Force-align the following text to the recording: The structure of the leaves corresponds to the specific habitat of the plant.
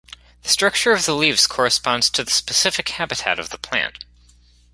The 0.41 0.49
structure 0.49 0.93
of 0.93 1.05
the 1.05 1.13
leaves 1.13 1.45
corresponds 1.45 2.09
to 2.09 2.23
the 2.23 2.31
specific 2.31 2.89
habitat 2.89 3.37
of 3.37 3.51
the 3.51 3.59
plant. 3.59 4.03